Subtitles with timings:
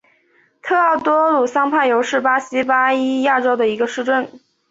[0.63, 4.29] 特奥多鲁桑帕尤是巴西巴伊亚州的一个市镇。